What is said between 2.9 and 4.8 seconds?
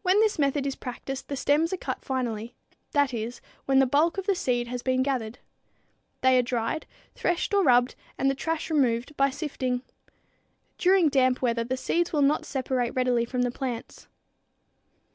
that is, when the bulk of the seed